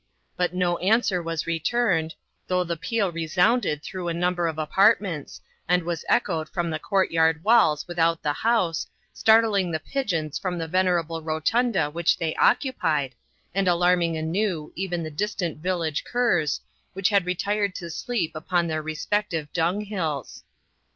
[0.35, 2.15] But no answer was returned,
[2.47, 5.39] though the peal resounded through a number of apartments,
[5.69, 10.57] and was echoed from the court yard walls without the house, startling the pigeons from
[10.57, 13.13] the venerable rotunda which they occupied,
[13.53, 16.61] and alarming anew even the distant village curs,
[16.93, 20.41] which had retired to sleep upon their respective dunghills.